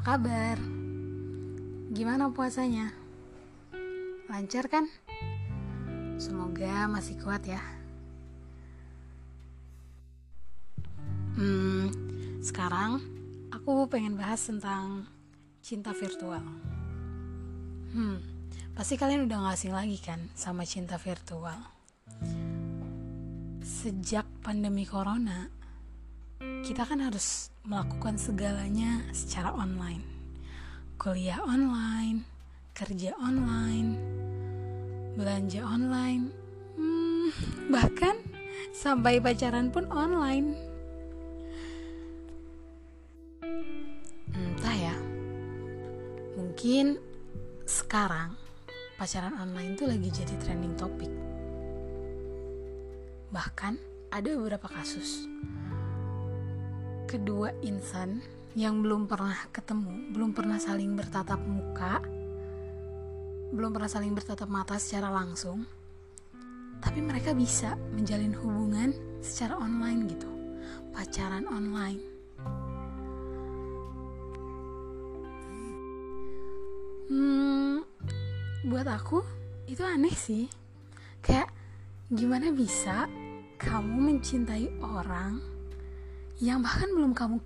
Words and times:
kabar? 0.00 0.56
Gimana 1.92 2.32
puasanya? 2.32 2.88
Lancar 4.32 4.64
kan? 4.72 4.88
Semoga 6.16 6.88
masih 6.88 7.20
kuat 7.20 7.44
ya. 7.44 7.60
Hmm, 11.36 11.92
sekarang 12.40 13.04
aku 13.52 13.92
pengen 13.92 14.16
bahas 14.16 14.40
tentang 14.40 15.04
cinta 15.60 15.92
virtual. 15.92 16.40
Hmm, 17.92 18.24
pasti 18.72 18.96
kalian 18.96 19.28
udah 19.28 19.52
gak 19.52 19.60
asing 19.60 19.76
lagi 19.76 20.00
kan 20.00 20.32
sama 20.32 20.64
cinta 20.64 20.96
virtual. 20.96 21.60
Sejak 23.60 24.24
pandemi 24.40 24.88
corona, 24.88 25.52
kita 26.64 26.88
kan 26.88 27.04
harus 27.04 27.52
melakukan 27.68 28.16
segalanya 28.16 29.04
secara 29.12 29.52
online. 29.52 30.00
Kuliah 30.96 31.40
online, 31.44 32.24
kerja 32.72 33.12
online, 33.20 34.00
belanja 35.14 35.60
online, 35.60 36.32
hmm, 36.74 37.28
bahkan 37.68 38.16
sampai 38.72 39.20
pacaran 39.20 39.68
pun 39.68 39.84
online. 39.92 40.56
Entah 44.32 44.76
ya, 44.76 44.96
mungkin 46.40 46.96
sekarang 47.68 48.34
pacaran 48.96 49.36
online 49.36 49.76
tuh 49.76 49.88
lagi 49.88 50.08
jadi 50.08 50.34
trending 50.40 50.74
topik. 50.80 51.12
Bahkan 53.30 53.74
ada 54.14 54.30
beberapa 54.38 54.70
kasus 54.70 55.26
kedua 57.14 57.54
insan 57.62 58.18
yang 58.58 58.82
belum 58.82 59.06
pernah 59.06 59.46
ketemu, 59.54 60.10
belum 60.10 60.34
pernah 60.34 60.58
saling 60.58 60.98
bertatap 60.98 61.38
muka, 61.46 62.02
belum 63.54 63.70
pernah 63.70 63.86
saling 63.86 64.10
bertatap 64.18 64.50
mata 64.50 64.74
secara 64.82 65.14
langsung, 65.14 65.62
tapi 66.82 66.98
mereka 66.98 67.30
bisa 67.30 67.78
menjalin 67.94 68.34
hubungan 68.34 68.90
secara 69.22 69.54
online 69.62 70.10
gitu, 70.10 70.26
pacaran 70.90 71.46
online. 71.46 72.02
Hmm, 77.14 77.78
buat 78.66 78.90
aku 78.90 79.22
itu 79.70 79.86
aneh 79.86 80.18
sih, 80.18 80.50
kayak 81.22 81.46
gimana 82.10 82.50
bisa 82.50 83.06
kamu 83.62 84.18
mencintai 84.18 84.66
orang 84.82 85.53
yang 86.42 86.58
bahkan 86.62 86.90
belum 86.90 87.14
kamu 87.14 87.38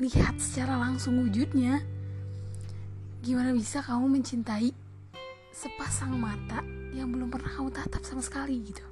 lihat 0.00 0.40
secara 0.40 0.78
langsung 0.78 1.20
wujudnya. 1.20 1.82
Gimana 3.20 3.50
bisa 3.52 3.82
kamu 3.82 4.08
mencintai 4.08 4.70
sepasang 5.52 6.14
mata 6.16 6.62
yang 6.94 7.10
belum 7.10 7.28
pernah 7.28 7.50
kamu 7.50 7.68
tatap 7.74 8.02
sama 8.06 8.22
sekali 8.22 8.62
gitu? 8.62 8.86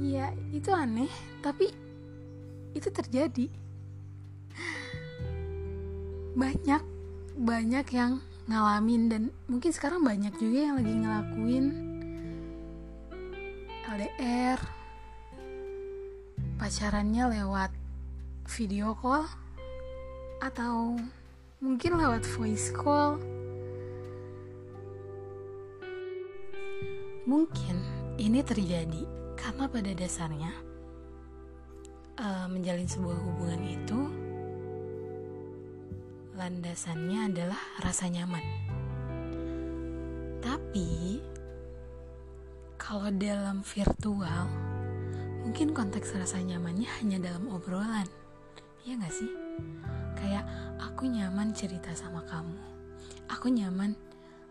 Ya 0.00 0.32
itu 0.54 0.70
aneh 0.72 1.10
tapi 1.44 1.68
itu 2.72 2.88
terjadi. 2.88 3.50
Banyak 6.38 6.82
banyak 7.36 7.86
yang 7.90 8.22
ngalamin 8.46 9.02
dan 9.10 9.22
mungkin 9.50 9.74
sekarang 9.74 10.00
banyak 10.06 10.32
juga 10.38 10.58
yang 10.70 10.74
lagi 10.78 10.94
ngelakuin 10.94 11.66
LDR 13.90 14.79
pacarannya 16.60 17.40
lewat 17.40 17.72
video 18.44 18.92
call 19.00 19.24
atau 20.44 20.92
mungkin 21.64 21.96
lewat 21.96 22.20
voice 22.36 22.68
call? 22.76 23.16
Mungkin 27.24 27.76
ini 28.20 28.44
terjadi 28.44 29.08
karena 29.40 29.72
pada 29.72 29.88
dasarnya 29.96 30.52
uh, 32.20 32.44
menjalin 32.52 32.84
sebuah 32.84 33.16
hubungan 33.16 33.62
itu 33.64 34.00
landasannya 36.36 37.32
adalah 37.32 37.60
rasa 37.80 38.12
nyaman. 38.12 38.44
Tapi 40.44 41.24
kalau 42.76 43.08
dalam 43.16 43.64
virtual 43.64 44.69
mungkin 45.40 45.72
konteks 45.72 46.12
rasa 46.16 46.40
nyamannya 46.40 46.88
hanya 47.00 47.18
dalam 47.20 47.48
obrolan. 47.48 48.06
Ya 48.84 48.96
gak 48.96 49.12
sih? 49.12 49.28
Kayak 50.16 50.44
aku 50.80 51.08
nyaman 51.08 51.52
cerita 51.56 51.92
sama 51.96 52.24
kamu. 52.28 52.56
Aku 53.28 53.48
nyaman 53.48 53.96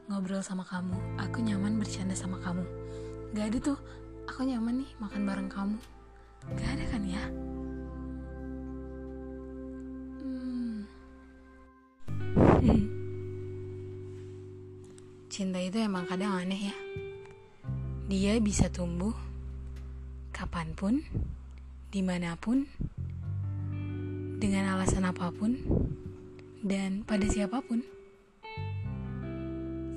ngobrol 0.10 0.42
sama 0.42 0.66
kamu. 0.66 0.98
Aku 1.22 1.42
nyaman 1.42 1.78
bercanda 1.78 2.18
sama 2.18 2.42
kamu. 2.42 2.66
Gak 3.38 3.54
ada 3.54 3.58
tuh 3.74 3.80
aku 4.26 4.46
nyaman 4.46 4.82
nih 4.86 4.92
makan 4.98 5.22
bareng 5.26 5.50
kamu. 5.50 5.78
Gak 6.58 6.70
ada 6.78 6.86
kan 6.90 7.04
ya? 7.06 7.24
Hmm. 10.22 10.78
cinta 15.30 15.62
itu 15.62 15.78
emang 15.80 16.04
kadang 16.10 16.36
aneh 16.36 16.74
ya. 16.74 16.76
Dia 18.10 18.42
bisa 18.42 18.68
tumbuh 18.74 19.29
kapan 20.40 20.72
pun, 20.72 21.04
di 21.92 22.00
mana 22.00 22.40
pun, 22.40 22.64
dengan 24.40 24.72
alasan 24.72 25.04
apa 25.04 25.36
pun, 25.36 25.60
dan 26.64 27.04
pada 27.04 27.28
siapa 27.28 27.60
pun. 27.60 27.84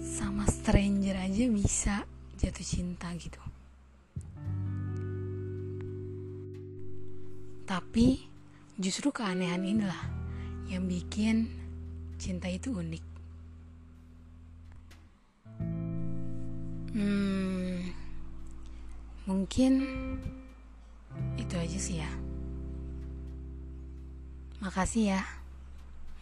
Sama 0.03 0.43
stranger 0.51 1.15
aja 1.15 1.47
bisa 1.47 2.03
jatuh 2.43 2.67
cinta 2.67 3.15
gitu. 3.15 3.39
Tapi 7.63 8.27
justru 8.83 9.15
keanehan 9.15 9.63
inilah 9.63 10.03
yang 10.67 10.91
bikin 10.91 11.47
cinta 12.19 12.51
itu 12.51 12.75
unik. 12.75 13.05
Hmm, 16.99 17.95
mungkin 19.31 19.73
itu 21.53 21.61
aja 21.61 21.81
sih 21.85 21.97
ya. 22.01 22.09
Makasih 24.65 25.05
ya. 25.13 25.21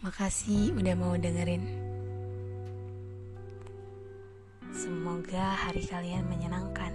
Makasih 0.03 0.75
udah 0.75 0.91
mau 0.99 1.15
dengerin. 1.15 1.63
Semoga 4.75 5.55
hari 5.55 5.87
kalian 5.87 6.27
menyenangkan 6.27 6.91